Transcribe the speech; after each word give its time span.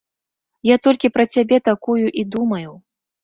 Я 0.69 0.77
толькі 0.85 1.11
пра 1.17 1.25
цябе 1.35 1.57
такую 1.69 2.05
і 2.21 2.27
думаю. 2.37 2.71